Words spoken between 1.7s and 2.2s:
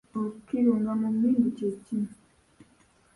ki?